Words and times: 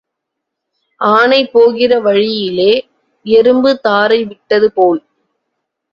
ஆனை 1.01 1.47
போகிற 1.47 1.99
வழியிலே 1.99 2.71
எறும்பு 3.25 3.71
தாரை 3.79 4.19
விட்டது 4.23 4.69
போல். 4.71 5.01